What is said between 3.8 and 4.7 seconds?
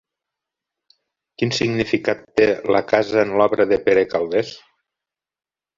Pere Calders?